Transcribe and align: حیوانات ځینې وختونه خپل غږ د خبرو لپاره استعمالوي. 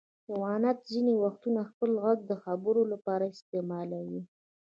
حیوانات 0.27 0.77
ځینې 0.91 1.13
وختونه 1.23 1.61
خپل 1.69 1.91
غږ 2.03 2.19
د 2.25 2.31
خبرو 2.43 2.81
لپاره 2.93 3.25
استعمالوي. 3.35 4.21